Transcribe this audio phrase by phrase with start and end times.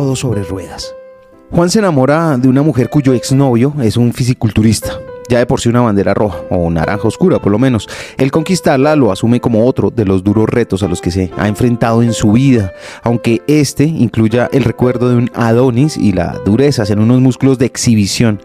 [0.00, 0.94] todo sobre ruedas.
[1.50, 5.68] Juan se enamora de una mujer cuyo exnovio es un fisiculturista ya de por sí
[5.68, 7.88] una bandera roja o naranja oscura por lo menos.
[8.18, 11.46] El conquistarla lo asume como otro de los duros retos a los que se ha
[11.46, 12.72] enfrentado en su vida,
[13.02, 17.66] aunque este incluya el recuerdo de un Adonis y la dureza en unos músculos de
[17.66, 18.40] exhibición.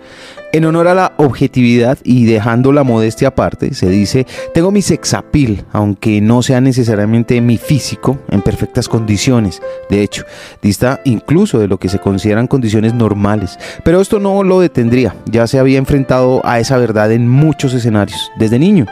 [0.53, 5.65] En honor a la objetividad y dejando la modestia aparte, se dice, tengo mi sexapil,
[5.73, 9.61] aunque no sea necesariamente mi físico, en perfectas condiciones.
[9.89, 10.23] De hecho,
[10.61, 13.59] dista incluso de lo que se consideran condiciones normales.
[13.83, 18.31] Pero esto no lo detendría, ya se había enfrentado a esa verdad en muchos escenarios,
[18.37, 18.85] desde niño.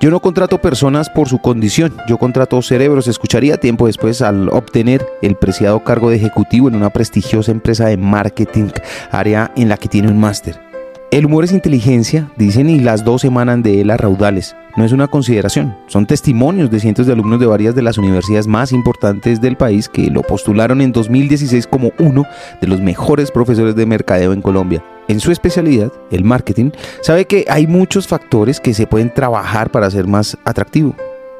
[0.00, 5.06] Yo no contrato personas por su condición, yo contrato cerebros, escucharía tiempo después al obtener
[5.22, 8.68] el preciado cargo de ejecutivo en una prestigiosa empresa de marketing,
[9.10, 10.65] área en la que tiene un máster.
[11.16, 14.54] El humor es inteligencia, dicen, y las dos emanan de él a raudales.
[14.76, 18.46] No es una consideración, son testimonios de cientos de alumnos de varias de las universidades
[18.46, 22.26] más importantes del país que lo postularon en 2016 como uno
[22.60, 24.84] de los mejores profesores de mercadeo en Colombia.
[25.08, 29.90] En su especialidad, el marketing, sabe que hay muchos factores que se pueden trabajar para
[29.90, 30.94] ser más atractivo.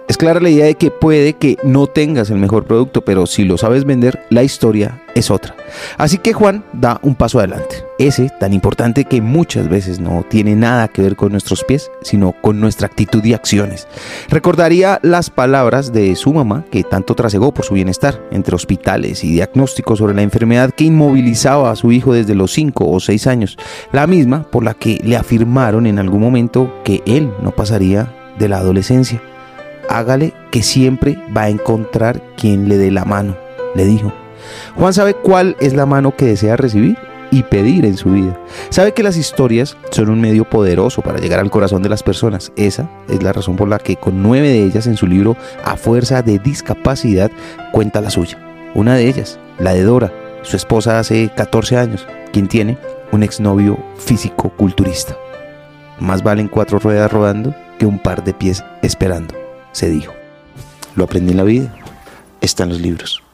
[0.08, 3.44] Es clara la idea de que puede que no tengas el mejor producto, pero si
[3.44, 5.54] lo sabes vender, la historia es otra.
[5.98, 7.85] Así que Juan da un paso adelante.
[7.98, 12.32] Ese tan importante que muchas veces no tiene nada que ver con nuestros pies, sino
[12.32, 13.88] con nuestra actitud y acciones.
[14.28, 19.32] Recordaría las palabras de su mamá, que tanto trasegó por su bienestar, entre hospitales y
[19.32, 23.56] diagnósticos sobre la enfermedad que inmovilizaba a su hijo desde los 5 o 6 años,
[23.92, 28.48] la misma por la que le afirmaron en algún momento que él no pasaría de
[28.48, 29.22] la adolescencia
[29.88, 33.36] hágale que siempre va a encontrar quien le dé la mano,
[33.74, 34.12] le dijo.
[34.76, 36.96] Juan sabe cuál es la mano que desea recibir
[37.30, 38.38] y pedir en su vida.
[38.70, 42.52] Sabe que las historias son un medio poderoso para llegar al corazón de las personas.
[42.56, 45.76] Esa es la razón por la que con nueve de ellas en su libro A
[45.76, 47.30] Fuerza de Discapacidad
[47.72, 48.38] cuenta la suya.
[48.74, 52.78] Una de ellas, la de Dora, su esposa hace 14 años, quien tiene
[53.12, 55.16] un exnovio físico-culturista.
[55.98, 59.34] Más valen cuatro ruedas rodando que un par de pies esperando
[59.72, 60.12] se dijo.
[60.94, 61.74] Lo aprendí en la vida,
[62.40, 63.25] está en los libros.